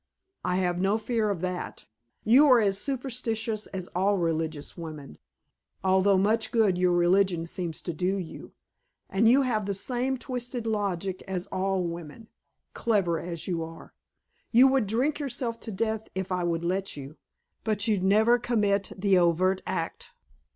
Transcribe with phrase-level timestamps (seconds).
[0.43, 1.85] "I have no fear of that.
[2.23, 5.19] You are as superstitious as all religious women
[5.83, 8.53] although much good your religion seems to do you.
[9.11, 12.29] And you have the same twisted logic as all women,
[12.73, 13.93] clever as you are.
[14.49, 17.17] You would drink yourself to death if I would let you,
[17.63, 20.13] but you'd never commit the overt act.